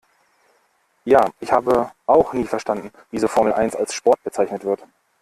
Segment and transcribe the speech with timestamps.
[1.05, 4.81] Ja, ich habe auch nie verstanden wieso Formel eins als Sport bezeichnet wird.